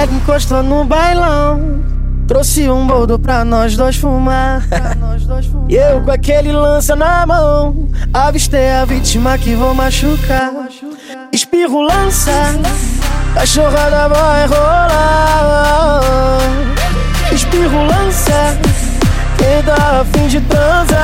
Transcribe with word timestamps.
Ela 0.00 0.14
encostou 0.14 0.62
no 0.62 0.82
bailão. 0.86 1.84
Trouxe 2.26 2.70
um 2.70 2.86
boldo 2.86 3.18
pra 3.20 3.44
nós 3.44 3.76
dois 3.76 3.96
fumar. 3.96 4.62
E 5.68 5.76
eu 5.76 6.00
com 6.00 6.10
aquele 6.10 6.52
lança 6.52 6.96
na 6.96 7.26
mão. 7.26 7.86
Avistei 8.14 8.70
a 8.70 8.86
vítima 8.86 9.36
que 9.36 9.54
vou 9.54 9.74
machucar. 9.74 10.52
Espirro 11.30 11.82
lança, 11.82 12.32
cachorrada 13.34 14.08
vai 14.08 14.46
rolar. 14.46 16.00
Espirro 17.30 17.84
lança, 17.84 18.58
quem 19.36 19.62
tá 19.62 20.00
afim 20.00 20.28
de 20.28 20.40
transar. 20.40 20.96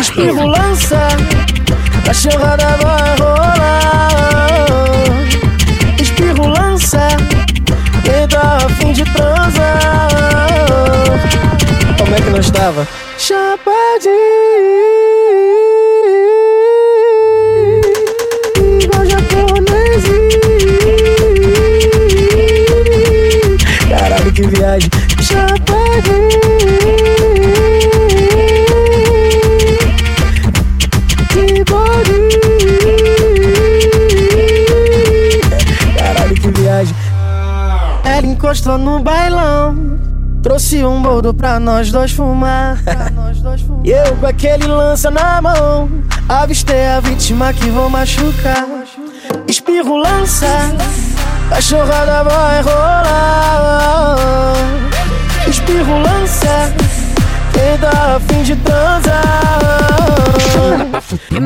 Espirro 0.00 0.48
lança, 0.48 1.06
cachorrada 2.04 2.76
vai 2.82 3.16
rolar. 3.18 3.25
É 12.66 12.72
que 12.72 12.74
nós 12.74 12.74
tava? 12.74 12.88
Chapadinho 13.18 14.10
Igual 18.82 19.06
japonesinho 19.06 20.28
Caralho, 23.88 24.32
que 24.32 24.42
viagem. 24.48 24.90
Chapadinho 25.22 26.28
Que 31.28 31.64
body 31.64 32.16
Caralho, 35.98 36.34
que 36.34 36.50
viagem. 36.60 36.94
Ela 38.04 38.26
encostou 38.26 38.78
no 38.78 39.00
bailão 39.00 40.05
Trouxe 40.46 40.84
um 40.84 41.02
boldo 41.02 41.34
pra 41.34 41.58
nós 41.58 41.90
dois 41.90 42.12
fumar. 42.12 42.78
E 43.82 43.90
eu 43.90 44.16
com 44.16 44.26
aquele 44.28 44.68
lança 44.68 45.10
na 45.10 45.42
mão. 45.42 45.90
Avistei 46.28 46.86
a 46.86 47.00
vítima 47.00 47.52
que 47.52 47.68
vou 47.68 47.90
machucar. 47.90 48.64
Espirro 49.48 49.96
lança, 49.96 50.46
cachorrada 51.50 52.22
vai 52.22 52.62
rolar. 52.62 54.54
Espirro 55.48 56.00
lança, 56.00 56.72
quem 57.52 57.76
tá 57.78 58.14
afim 58.14 58.44
de 58.44 58.54
transar. 58.54 59.50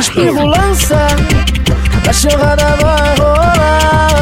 Espirro 0.00 0.46
lança, 0.46 1.06
cachorrada 2.02 2.64
vai 2.80 3.14
rolar. 3.18 4.15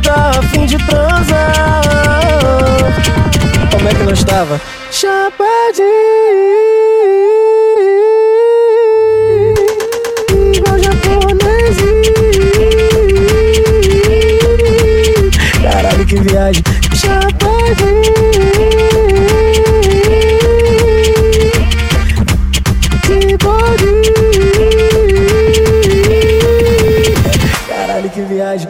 Tá 0.00 0.30
afim 0.38 0.66
de 0.66 0.76
transar. 0.78 1.82
Como 3.70 3.88
é 3.88 3.94
que 3.94 4.02
nós 4.02 4.24
tava? 4.24 4.60
Chapadinho 4.90 5.86
Igual 10.54 10.78
japonesinho 10.78 12.02
Caralho, 15.62 16.06
que 16.06 16.20
viagem. 16.20 16.62
Chapadinho 16.94 18.02
Que 23.02 23.36
body 23.38 24.12
Caralho, 27.68 28.10
que 28.10 28.20
viagem 28.22 28.68